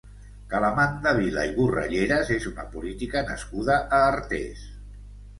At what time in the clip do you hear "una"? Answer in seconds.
2.51-2.65